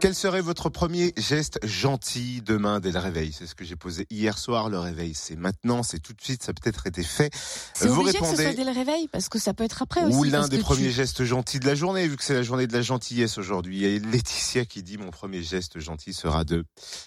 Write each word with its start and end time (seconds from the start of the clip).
Quel 0.00 0.14
serait 0.14 0.40
votre 0.42 0.68
premier 0.68 1.12
geste 1.16 1.58
gentil 1.64 2.40
demain 2.40 2.78
dès 2.78 2.92
le 2.92 3.00
réveil? 3.00 3.32
C'est 3.36 3.48
ce 3.48 3.56
que 3.56 3.64
j'ai 3.64 3.74
posé 3.74 4.06
hier 4.10 4.38
soir. 4.38 4.68
Le 4.68 4.78
réveil, 4.78 5.12
c'est 5.12 5.34
maintenant, 5.34 5.82
c'est 5.82 5.98
tout 5.98 6.12
de 6.12 6.20
suite, 6.22 6.42
ça 6.44 6.50
a 6.50 6.52
peut-être 6.54 6.86
été 6.86 7.02
fait. 7.02 7.30
C'est 7.74 7.88
Vous 7.88 8.00
obligé 8.02 8.12
que 8.18 8.24
ce 8.24 8.30
soit 8.30 8.36
répondez 8.44 8.56
dès 8.56 8.64
le 8.64 8.70
réveil 8.78 9.08
parce 9.08 9.28
que 9.28 9.40
ça 9.40 9.54
peut 9.54 9.64
être 9.64 9.82
après 9.82 10.04
aussi. 10.04 10.16
ou 10.16 10.22
l'un 10.24 10.46
des 10.46 10.58
premiers 10.58 10.84
tu- 10.88 10.92
gestes 10.92 11.24
gentils 11.24 11.58
de 11.58 11.66
la 11.66 11.74
journée, 11.74 12.06
vu 12.06 12.16
que 12.16 12.22
c'est 12.22 12.34
la 12.34 12.44
journée 12.44 12.68
de 12.68 12.72
la 12.72 12.82
gentillesse 12.82 13.38
aujourd'hui. 13.38 13.78
Il 13.78 13.82
y 13.92 13.96
a 13.96 13.98
Laetitia 14.10 14.64
qui 14.66 14.84
dit 14.84 14.98
mon 14.98 15.10
premier 15.10 15.42
geste 15.42 15.80
gentil 15.80 16.12
sera 16.14 16.44
de 16.44 16.64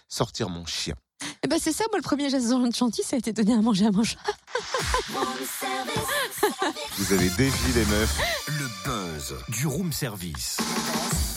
sortir 0.10 0.50
mon 0.50 0.66
chien. 0.66 0.96
Eh 1.44 1.48
ben 1.48 1.60
c'est 1.62 1.72
ça, 1.72 1.86
moi 1.92 1.98
le 1.98 2.04
premier 2.04 2.30
geste 2.30 2.50
gentil, 2.76 3.04
ça 3.04 3.16
a 3.16 3.20
été 3.20 3.32
donné 3.32 3.54
à 3.54 3.62
manger 3.62 3.86
à 3.86 3.92
mon 3.92 4.04
chat. 4.04 4.18
Vous 6.98 7.14
avez 7.14 7.30
dévié 7.30 7.74
les 7.76 7.86
meufs. 7.86 8.20
Le 8.48 8.68
buzz 8.86 9.36
du 9.50 9.66
room 9.68 9.94
service. 9.94 10.58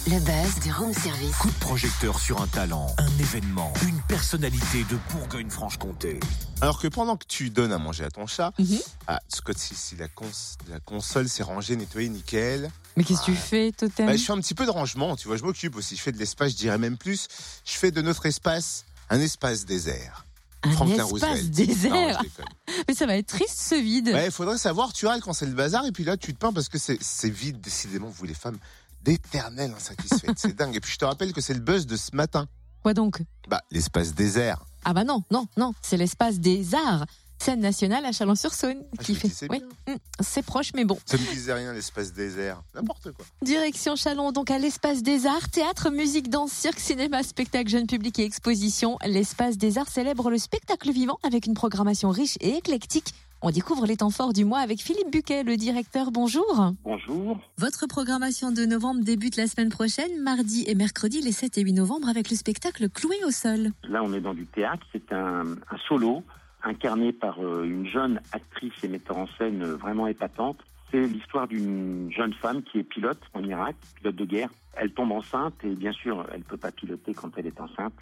Le 0.07 0.21
buzz 0.21 0.61
du 0.62 0.71
room 0.73 0.93
service. 0.93 1.34
Coup 1.36 1.48
de 1.48 1.55
projecteur 1.61 2.18
sur 2.21 2.41
un 2.43 2.46
talent, 2.46 2.95
un 2.98 3.18
événement, 3.18 3.72
une 3.89 3.99
personnalité 4.03 4.85
de 4.90 4.99
Bourgogne-Franche-Comté. 5.13 6.21
Alors 6.61 6.79
que 6.79 6.89
pendant 6.89 7.17
que 7.17 7.25
tu 7.27 7.49
donnes 7.49 7.72
à 7.72 7.79
manger 7.79 8.04
à 8.04 8.11
ton 8.11 8.27
chat, 8.27 8.53
Mhm. 8.58 8.79
ah, 9.07 9.21
Scott, 9.29 9.57
si, 9.58 9.75
si 9.75 9.96
la, 9.96 10.08
cons- 10.08 10.27
la 10.68 10.79
console 10.80 11.29
s'est 11.29 11.43
rangée, 11.43 11.77
nettoyée, 11.77 12.11
nickel. 12.11 12.71
Mais 12.96 13.04
qu'est-ce 13.04 13.21
que 13.21 13.27
tu 13.27 13.35
fais, 13.36 13.72
Totem 13.72 14.07
Bah, 14.07 14.17
je 14.17 14.22
fais 14.22 14.32
un 14.32 14.40
petit 14.40 14.54
peu 14.54 14.67
de 14.67 14.71
rangement, 14.71 15.17
tu 15.17 15.27
vois, 15.29 15.36
je 15.39 15.43
m'occupe 15.44 15.75
aussi. 15.77 15.96
Je 15.96 16.03
fais 16.03 16.13
de 16.13 16.18
l'espace, 16.18 16.52
je 16.52 16.57
dirais 16.57 16.79
même 16.79 16.99
plus. 16.99 17.27
Je 17.64 17.72
fais 17.72 17.91
de 17.91 18.02
notre 18.02 18.27
espace 18.27 18.85
un 19.08 19.21
espace 19.21 19.64
désert. 19.64 20.27
Un 20.64 20.71
Franklin 20.72 20.94
espace 21.05 21.11
Roosevelt. 21.11 21.43
Non, 21.44 21.50
désert. 21.50 22.18
je 22.18 22.22
déconne. 22.29 22.46
Mais 22.89 22.94
ça 22.94 23.07
va 23.07 23.16
être 23.16 23.27
triste 23.29 23.58
ce 23.58 23.75
vide. 23.75 24.08
Ouais, 24.08 24.30
faudrait 24.30 24.58
savoir, 24.58 24.93
tu 24.93 25.07
râles 25.07 25.21
quand 25.22 25.32
c'est 25.35 25.44
le 25.46 25.52
bazar, 25.52 25.85
et 25.86 25.93
puis 25.93 26.05
là, 26.05 26.16
tu 26.16 26.32
te 26.35 26.39
plains 26.39 26.52
parce 26.52 26.68
que 26.68 26.79
c'est 26.79 26.99
c'est 27.02 27.29
vide, 27.30 27.61
décidément, 27.61 28.08
vous 28.08 28.25
les 28.25 28.32
femmes, 28.35 28.57
d'éternelles 29.04 29.72
insatisfaites. 29.76 30.32
c'est 30.36 30.57
dingue. 30.57 30.75
Et 30.75 30.81
puis 30.81 30.93
je 30.93 30.99
te 30.99 31.04
rappelle 31.04 31.32
que 31.32 31.40
c'est 31.40 31.54
le 31.54 31.61
buzz 31.61 31.86
de 31.86 31.96
ce 31.96 32.14
matin. 32.14 32.47
Quoi 32.83 32.94
donc? 32.94 33.22
Bah, 33.48 33.62
l'espace 33.70 34.14
désert. 34.14 34.64
Ah 34.84 34.92
bah 34.92 35.05
non, 35.05 35.22
non, 35.30 35.47
non, 35.56 35.72
c'est 35.80 35.97
l'espace 35.97 36.38
des 36.41 36.74
arts. 36.74 37.06
Scène 37.38 37.60
nationale 37.60 38.06
à 38.06 38.12
Chalon-sur-Saône 38.12 38.82
Ah, 38.97 39.02
qui 39.02 39.14
fait. 39.14 39.48
Oui, 39.50 39.62
hum, 39.88 39.97
c'est 40.20 40.42
proche, 40.42 40.70
mais 40.75 40.84
bon. 40.84 40.98
Ça 41.05 41.19
me 41.19 41.34
disait 41.34 41.52
rien, 41.52 41.72
l'espace 41.72 42.12
désert. 42.12 42.62
N'importe 42.75 43.12
quoi. 43.12 43.25
Direction 43.42 43.97
Chalon, 43.97 44.32
donc 44.32 44.50
à 44.50 44.58
l'espace 44.58 45.02
des 45.02 45.27
arts, 45.27 45.48
théâtre, 45.50 45.91
musique, 45.91 46.30
danse, 46.30 46.52
cirque, 46.52 46.78
cinéma, 46.78 47.22
spectacle, 47.22 47.69
jeune 47.69 47.86
public 47.86 48.19
et 48.19 48.25
exposition. 48.25 48.98
L'espace 49.05 49.58
des 49.58 49.78
arts 49.78 49.88
célèbre 49.88 50.30
le 50.30 50.38
spectacle 50.38 50.91
vivant 50.92 51.19
avec 51.22 51.47
une 51.47 51.55
programmation 51.55 52.10
riche 52.10 52.38
et 52.41 52.56
éclectique. 52.56 53.12
On 53.47 53.50
découvre 53.50 53.84
les 53.84 53.98
temps 53.98 54.09
forts 54.09 54.33
du 54.33 54.47
mois 54.47 54.61
avec 54.61 54.81
Philippe 54.81 55.12
Buquet, 55.12 55.42
le 55.42 55.59
directeur. 55.59 56.11
Bonjour. 56.11 56.73
Bonjour. 56.83 57.39
Votre 57.59 57.87
programmation 57.87 58.50
de 58.50 58.64
novembre 58.64 59.05
débute 59.05 59.37
la 59.37 59.47
semaine 59.47 59.69
prochaine, 59.69 60.23
mardi 60.23 60.64
et 60.67 60.75
mercredi, 60.75 61.20
les 61.20 61.31
7 61.31 61.59
et 61.59 61.61
8 61.61 61.75
novembre, 61.75 62.09
avec 62.09 62.31
le 62.31 62.37
spectacle 62.37 62.89
Cloué 62.89 63.17
au 63.27 63.31
sol. 63.31 63.72
Là, 63.87 64.03
on 64.03 64.15
est 64.15 64.22
dans 64.22 64.33
du 64.33 64.47
théâtre. 64.47 64.87
C'est 64.92 65.12
un, 65.12 65.42
un 65.42 65.77
solo 65.87 66.22
incarné 66.62 67.12
par 67.12 67.39
euh, 67.39 67.65
une 67.65 67.87
jeune 67.87 68.19
actrice 68.33 68.72
et 68.83 68.89
metteur 68.89 69.19
en 69.19 69.27
scène 69.37 69.62
euh, 69.62 69.77
vraiment 69.77 70.06
épatante. 70.06 70.56
C'est 70.91 71.06
l'histoire 71.06 71.47
d'une 71.47 72.11
jeune 72.17 72.33
femme 72.33 72.62
qui 72.62 72.78
est 72.78 72.83
pilote 72.83 73.20
en 73.34 73.45
Irak, 73.45 73.77
pilote 73.97 74.17
de 74.17 74.25
guerre. 74.25 74.48
Elle 74.72 74.95
tombe 74.95 75.12
enceinte 75.12 75.56
et 75.65 75.75
bien 75.75 75.92
sûr, 75.92 76.25
elle 76.33 76.45
peut 76.45 76.56
pas 76.56 76.72
piloter 76.72 77.12
quand 77.12 77.37
elle 77.37 77.47
est 77.47 77.61
enceinte. 77.61 77.92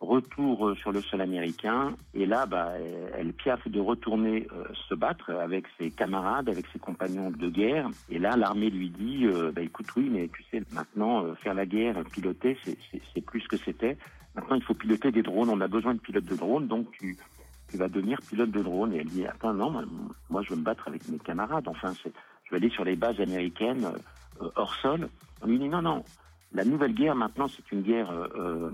Retour 0.00 0.68
euh, 0.68 0.74
sur 0.76 0.92
le 0.92 1.00
sol 1.02 1.20
américain 1.20 1.96
et 2.14 2.24
là, 2.24 2.46
bah, 2.46 2.74
elle- 3.16 3.32
piaffe 3.32 3.66
de 3.66 3.80
retourner 3.80 4.46
euh, 4.52 4.64
se 4.88 4.94
battre 4.94 5.32
avec 5.32 5.64
ses 5.76 5.90
camarades, 5.90 6.48
avec 6.48 6.66
ses 6.72 6.78
compagnons 6.78 7.30
de 7.32 7.48
guerre. 7.48 7.88
Et 8.08 8.20
là, 8.20 8.36
l'armée 8.36 8.70
lui 8.70 8.90
dit, 8.90 9.26
euh, 9.26 9.50
bah, 9.52 9.60
écoute, 9.62 9.86
oui, 9.96 10.08
mais 10.08 10.28
tu 10.28 10.44
sais, 10.50 10.62
maintenant, 10.72 11.24
euh, 11.24 11.34
faire 11.34 11.54
la 11.54 11.66
guerre, 11.66 11.96
piloter, 12.12 12.56
c'est- 12.64 13.20
plus 13.26 13.40
ce 13.40 13.48
que 13.48 13.56
c'était. 13.56 13.98
Maintenant, 14.36 14.54
il 14.54 14.62
faut 14.62 14.74
piloter 14.74 15.10
des 15.10 15.22
drones. 15.22 15.50
On 15.50 15.60
a 15.60 15.66
besoin 15.68 15.94
de 15.94 15.98
pilotes 16.00 16.24
de 16.24 16.36
drones, 16.36 16.68
donc 16.68 16.90
tu, 16.92 17.16
tu 17.68 17.76
vas 17.76 17.88
devenir 17.88 18.20
pilote 18.22 18.52
de 18.52 18.62
drone. 18.62 18.92
Et 18.94 18.98
elle 18.98 19.08
dit, 19.08 19.26
attends, 19.26 19.52
non, 19.52 19.70
moi, 19.72 19.82
moi, 20.30 20.42
je 20.42 20.50
veux 20.50 20.56
me 20.56 20.62
battre 20.64 20.86
avec 20.86 21.08
mes 21.08 21.18
camarades. 21.18 21.66
Enfin, 21.66 21.92
je 22.04 22.50
vais 22.50 22.56
aller 22.56 22.70
sur 22.70 22.84
les 22.84 22.94
bases 22.94 23.20
américaines 23.20 23.84
euh, 24.40 24.48
hors 24.54 24.74
sol. 24.76 25.08
On 25.42 25.48
lui 25.48 25.58
dit, 25.58 25.68
non, 25.68 25.82
non, 25.82 26.04
la 26.52 26.64
nouvelle 26.64 26.94
guerre, 26.94 27.14
maintenant, 27.14 27.48
c'est 27.48 27.70
une 27.72 27.82
guerre 27.82 28.10
euh, 28.10 28.26
euh, 28.36 28.70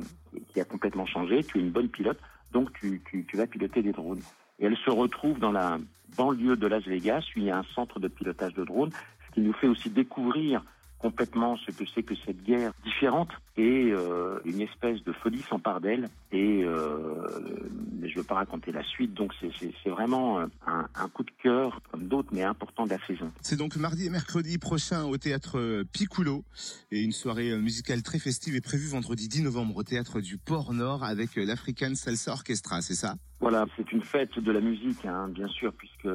qui 0.53 0.61
a 0.61 0.65
complètement 0.65 1.07
changé. 1.07 1.43
Tu 1.43 1.59
es 1.59 1.61
une 1.61 1.71
bonne 1.71 1.89
pilote, 1.89 2.19
donc 2.53 2.73
tu, 2.75 3.03
tu, 3.11 3.25
tu 3.27 3.37
vas 3.37 3.47
piloter 3.47 3.83
des 3.83 3.93
drones. 3.93 4.21
Et 4.59 4.67
elle 4.67 4.77
se 4.77 4.91
retrouve 4.91 5.39
dans 5.41 5.53
la 5.53 5.79
banlieue 6.17 6.57
de 6.57 6.67
Las 6.67 6.85
Vegas, 6.85 7.25
où 7.35 7.41
il 7.41 7.45
y 7.45 7.51
a 7.51 7.59
un 7.59 7.65
centre 7.75 7.99
de 7.99 8.09
pilotage 8.09 8.55
de 8.55 8.65
drones, 8.65 8.93
ce 9.27 9.35
qui 9.35 9.41
nous 9.41 9.53
fait 9.55 9.67
aussi 9.67 9.91
découvrir 9.91 10.63
complètement 11.09 11.59
ce 11.59 11.71
que 11.71 11.85
c'est 11.95 12.03
que 12.03 12.15
cette 12.25 12.43
guerre 12.45 12.73
différente 12.83 13.29
et 13.59 13.91
euh, 13.93 14.39
une 14.47 14.63
espèce 14.63 15.05
de 15.05 15.13
folie 15.13 15.43
s'empare 15.51 15.83
d'elle 15.83 16.09
et 16.33 16.65
euh, 16.65 17.29
je 18.03 18.15
veux 18.17 18.23
pas 18.25 18.37
raconter 18.37 18.73
la 18.73 18.83
suite 18.85 19.13
donc 19.13 19.33
c'est- 19.39 19.91
vraiment 19.91 20.41
un, 20.41 20.89
un 20.95 21.09
coup 21.11 21.23
de 21.23 21.31
cœur 21.43 21.81
comme 21.91 22.09
d'autres 22.09 22.31
mais 22.33 22.43
important 22.43 22.85
de 22.87 22.91
la 22.91 23.07
saison. 23.07 23.31
C'est 23.43 23.57
donc 23.57 23.77
mardi 23.77 24.07
et 24.07 24.11
mercredi 24.11 24.57
prochain 24.57 25.05
au 25.05 25.19
théâtre 25.19 25.59
euh, 25.59 25.85
Piccolo. 25.93 26.43
Et 26.91 27.03
une 27.03 27.13
soirée 27.13 27.55
musicale 27.59 28.03
très 28.03 28.19
festive 28.19 28.57
est 28.57 28.65
prévue 28.65 28.89
vendredi 28.89 29.29
10 29.29 29.43
novembre 29.43 29.77
au 29.77 29.83
théâtre 29.83 30.21
du 30.23 30.39
Port 30.39 30.73
Nord 30.73 31.05
avec 31.05 31.37
l'African 31.37 31.95
Salsa 31.95 32.33
Orchestra, 32.33 32.81
c'est 32.81 32.95
ça? 32.95 33.15
Voilà, 33.41 33.67
c'est 33.77 33.93
une 33.93 34.03
fête 34.03 34.39
de 34.39 34.53
la 34.53 34.61
musique, 34.61 35.05
hein, 35.05 35.29
bien 35.29 35.49
sûr, 35.49 35.73
puisque 35.75 36.09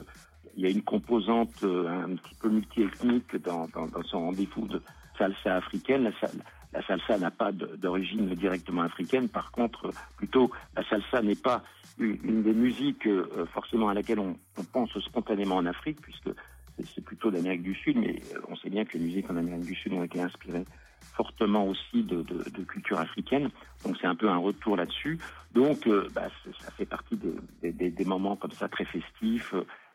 il 0.59 0.64
y 0.64 0.66
a 0.68 0.72
une 0.72 0.81
composante 0.81 1.64
euh, 1.64 1.88
un 1.88 2.18
petit 2.18 2.36
peu 2.36 2.50
multiethnique 2.50 3.34
dans, 3.38 3.70
son 4.03 4.20
rendez-vous 4.25 4.68
de 4.68 4.81
salsa 5.18 5.56
africaine. 5.56 6.03
La, 6.03 6.12
sal- 6.20 6.44
la 6.74 6.86
salsa 6.86 7.18
n'a 7.18 7.31
pas 7.31 7.53
d'origine 7.53 8.36
directement 8.36 8.81
africaine. 8.81 9.30
Par 9.30 9.52
contre, 9.52 9.94
plutôt, 10.18 10.52
la 10.75 10.84
salsa 10.90 11.22
n'est 11.22 11.38
pas 11.38 11.64
une, 11.98 12.44
des 12.44 12.52
musiques 12.52 13.08
euh, 13.08 13.46
forcément 13.53 13.88
à 13.88 13.94
laquelle 13.94 14.19
on, 14.19 14.36
pense 14.74 14.90
spontanément 15.00 15.56
en 15.56 15.66
Afrique, 15.66 16.02
puisque 16.02 16.30
c'est- 16.78 17.02
plutôt 17.06 17.31
d'Amérique 17.31 17.64
du 17.64 17.75
Sud, 17.75 17.98
mais 17.98 18.22
euh, 18.36 18.42
on 18.50 18.58
sait 18.58 18.69
bien 18.69 18.84
que 18.84 18.98
les 18.98 19.03
musiques 19.06 19.31
en 19.31 19.38
Amérique 19.38 19.64
du 19.64 19.75
Sud 19.75 19.94
ont 19.94 20.03
été 20.03 20.19
inspirées 20.19 20.66
fortement 21.14 21.68
aussi 21.68 22.03
de, 22.03 22.22
de, 22.22 22.44
de 22.50 22.64
culture 22.66 23.00
africaine. 23.00 23.50
Donc 23.86 23.96
c'est 24.02 24.08
un 24.08 24.16
peu 24.16 24.30
un 24.30 24.38
retour 24.38 24.75
là-dessus. 24.75 25.19
Donc 25.53 25.88
bah, 26.14 26.28
ça 26.64 26.72
fait 26.72 26.86
partie 26.86 27.18
des, 27.62 28.06
moments 28.06 28.36
comme 28.36 28.52
ça 28.52 28.69
très 28.69 28.86
festifs, 28.86 29.53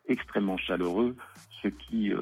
extrêmement 0.09 0.57
chaleureux, 0.57 1.17
ce 1.65 1.69
qui 1.69 2.13
euh, 2.13 2.21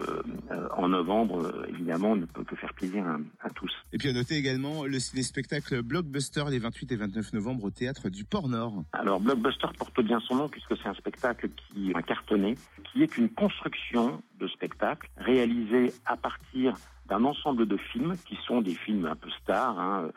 euh, 0.51 0.69
en 0.77 0.89
novembre 0.89 1.45
euh, 1.45 1.67
évidemment 1.69 2.15
ne 2.15 2.27
peut 2.27 2.45
que 2.45 2.55
faire 2.55 2.73
plaisir 2.75 3.05
à, 3.07 3.19
à 3.47 3.51
tous. 3.51 3.73
Et 3.93 3.99
puis 3.99 4.09
à 4.09 4.13
noter 4.13 4.37
également 4.37 4.85
le 4.85 4.99
ciné-spectacle 5.01 5.83
Blockbuster 5.83 6.45
les 6.49 6.59
28 6.59 6.93
et 6.93 6.97
29 6.97 7.33
novembre 7.33 7.65
au 7.65 7.71
théâtre 7.71 8.09
du 8.09 8.25
Port 8.25 8.49
Nord. 8.49 8.85
Alors 8.93 9.21
Blockbuster 9.21 9.69
porte 9.77 10.01
bien 10.03 10.21
son 10.21 10.37
nom 10.37 10.49
puisque 10.49 10.77
c'est 10.77 10.89
un 10.89 10.95
spectacle 10.95 11.49
qui 11.49 11.93
a 11.95 12.03
cartonné, 12.03 12.57
qui 12.85 13.03
est 13.03 13.17
une 13.17 13.29
construction 13.31 14.23
de 14.39 14.47
spectacle 14.49 15.11
réalisé 15.17 15.93
à 16.07 16.17
partir 16.17 16.75
d'un 17.09 17.25
ensemble 17.25 17.67
de 17.67 17.77
films 17.77 18.17
qui 18.27 18.39
sont 18.47 18.63
des 18.63 18.75
films 18.75 19.07
un 19.07 19.17
peu 19.17 19.31
stars. 19.43 19.79
Hein, 19.79 20.11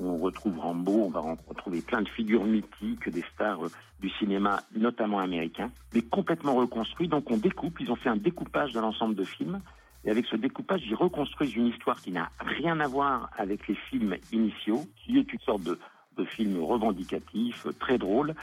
on 0.00 0.16
retrouve 0.16 0.58
Rambo, 0.58 1.04
on 1.06 1.10
va 1.10 1.20
retrouver 1.46 1.80
plein 1.80 2.02
de 2.02 2.08
figures 2.08 2.44
mythiques, 2.44 3.08
des 3.08 3.24
stars 3.34 3.66
euh, 3.66 3.70
du 4.00 4.10
cinéma, 4.10 4.62
notamment 4.74 5.18
américain, 5.18 5.70
mais 5.94 6.02
complètement 6.02 6.54
reconstruits. 6.54 7.08
Donc 7.08 7.30
on 7.30 7.36
découpe, 7.36 7.80
ils 7.80 7.90
ont 7.90 7.96
fait 7.96 8.08
un 8.08 8.16
découpage 8.16 8.72
de 8.72 8.80
l'ensemble 8.80 9.14
de 9.14 9.24
films. 9.24 9.60
Et 10.04 10.10
avec 10.10 10.26
ce 10.26 10.36
découpage, 10.36 10.82
ils 10.86 10.96
reconstruisent 10.96 11.54
une 11.54 11.68
histoire 11.68 12.00
qui 12.00 12.10
n'a 12.10 12.30
rien 12.40 12.80
à 12.80 12.88
voir 12.88 13.30
avec 13.36 13.68
les 13.68 13.76
films 13.88 14.16
initiaux, 14.32 14.84
qui 14.96 15.18
est 15.18 15.32
une 15.32 15.38
sorte 15.40 15.62
de, 15.62 15.78
de 16.16 16.24
film 16.24 16.60
revendicatif, 16.62 17.66
euh, 17.66 17.72
très 17.72 17.98
drôle. 17.98 18.34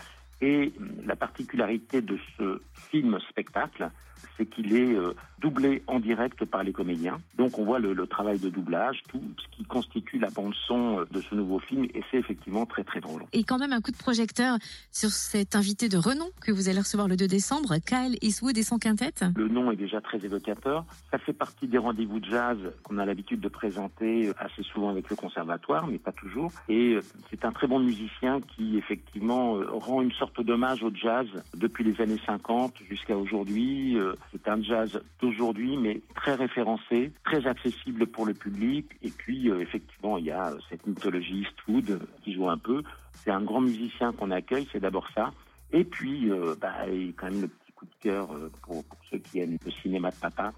Et 0.41 0.73
la 1.05 1.15
particularité 1.15 2.01
de 2.01 2.17
ce 2.37 2.61
film-spectacle, 2.89 3.91
c'est 4.37 4.45
qu'il 4.45 4.75
est 4.75 4.95
euh, 4.95 5.13
doublé 5.39 5.83
en 5.87 5.99
direct 5.99 6.45
par 6.45 6.63
les 6.63 6.71
comédiens. 6.73 7.17
Donc 7.37 7.57
on 7.59 7.65
voit 7.65 7.79
le, 7.79 7.93
le 7.93 8.07
travail 8.07 8.39
de 8.39 8.49
doublage, 8.49 9.01
tout 9.09 9.21
ce 9.37 9.57
qui 9.57 9.63
constitue 9.63 10.19
la 10.19 10.29
bande-son 10.29 10.99
euh, 10.99 11.05
de 11.11 11.21
ce 11.21 11.35
nouveau 11.35 11.59
film, 11.59 11.85
et 11.93 12.03
c'est 12.09 12.17
effectivement 12.17 12.65
très 12.65 12.83
très 12.83 12.99
drôle. 12.99 13.23
Et 13.33 13.43
quand 13.43 13.57
même 13.57 13.73
un 13.73 13.81
coup 13.81 13.91
de 13.91 13.97
projecteur 13.97 14.57
sur 14.91 15.09
cet 15.09 15.55
invité 15.55 15.89
de 15.89 15.97
renom 15.97 16.29
que 16.41 16.51
vous 16.51 16.69
allez 16.69 16.79
recevoir 16.79 17.07
le 17.07 17.15
2 17.15 17.27
décembre, 17.27 17.75
Kyle 17.77 18.17
Eastwood 18.21 18.57
et 18.57 18.63
son 18.63 18.77
quintette. 18.77 19.23
Le 19.35 19.47
nom 19.47 19.71
est 19.71 19.75
déjà 19.75 20.01
très 20.01 20.23
évocateur. 20.25 20.85
Ça 21.11 21.17
fait 21.17 21.33
partie 21.33 21.67
des 21.67 21.77
rendez-vous 21.77 22.19
de 22.19 22.25
jazz 22.25 22.57
qu'on 22.83 22.97
a 22.97 23.05
l'habitude 23.05 23.39
de 23.39 23.49
présenter 23.49 24.31
assez 24.37 24.63
souvent 24.63 24.89
avec 24.89 25.09
le 25.09 25.15
conservatoire, 25.15 25.87
mais 25.87 25.97
pas 25.97 26.11
toujours. 26.11 26.51
Et 26.67 26.95
euh, 26.95 27.01
c'est 27.29 27.45
un 27.45 27.51
très 27.51 27.67
bon 27.67 27.79
musicien 27.79 28.41
qui, 28.41 28.77
effectivement, 28.77 29.57
euh, 29.57 29.65
rend 29.71 30.01
une 30.01 30.11
sorte 30.13 30.28
d'hommage 30.37 30.83
au 30.83 30.91
jazz 30.93 31.27
depuis 31.55 31.83
les 31.83 32.01
années 32.01 32.19
50 32.25 32.75
jusqu'à 32.89 33.17
aujourd'hui. 33.17 33.97
Euh, 33.97 34.13
C'est 34.31 34.47
un 34.47 34.61
jazz 34.61 35.01
d'aujourd'hui, 35.21 35.77
mais 35.77 36.01
très 36.15 36.35
référencé, 36.35 37.11
très 37.23 37.45
accessible 37.47 38.07
pour 38.07 38.25
le 38.25 38.33
public. 38.33 38.85
Et 39.01 39.09
puis, 39.09 39.49
euh, 39.49 39.59
effectivement, 39.59 40.17
il 40.17 40.25
y 40.25 40.31
a 40.31 40.53
cette 40.69 40.85
mythologie 40.85 41.41
Eastwood 41.41 41.99
qui 42.23 42.33
joue 42.33 42.49
un 42.49 42.57
peu. 42.57 42.83
C'est 43.13 43.31
un 43.31 43.41
grand 43.41 43.61
musicien 43.61 44.11
qu'on 44.13 44.31
accueille, 44.31 44.67
c'est 44.71 44.79
d'abord 44.79 45.07
ça. 45.13 45.31
Et 45.71 45.83
puis, 45.83 46.29
euh, 46.31 46.55
bah, 46.59 46.87
il 46.91 47.07
y 47.07 47.09
a 47.09 47.13
quand 47.15 47.29
même 47.31 47.41
le 47.41 47.47
petit 47.47 47.71
coup 47.73 47.85
de 47.85 47.95
cœur 48.01 48.29
pour 48.61 48.83
ceux 49.09 49.17
qui 49.19 49.39
aiment 49.39 49.57
le 49.65 49.71
cinéma 49.71 50.11
de 50.11 50.15
papa. 50.15 50.51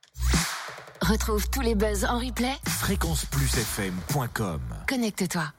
Retrouve 1.02 1.48
tous 1.50 1.60
les 1.60 1.74
buzz 1.74 2.04
en 2.04 2.18
replay. 2.18 2.54
Fréquenceplusfm.com 2.66 4.60
Connecte-toi. 4.88 5.52